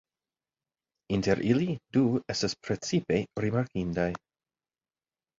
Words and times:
Inter 1.17 1.41
ili, 1.49 1.67
du 1.97 2.01
estas 2.35 2.55
precipe 2.69 3.19
rimarkindaj. 3.45 4.07